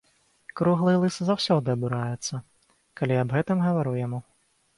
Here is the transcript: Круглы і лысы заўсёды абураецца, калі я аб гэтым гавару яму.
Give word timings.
Круглы 0.61 0.93
і 0.95 1.01
лысы 1.03 1.21
заўсёды 1.27 1.67
абураецца, 1.75 2.41
калі 3.01 3.13
я 3.19 3.21
аб 3.27 3.31
гэтым 3.37 3.57
гавару 3.69 3.95
яму. 4.05 4.19